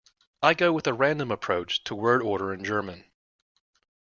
[0.41, 3.05] I go with a random approach to word order in German.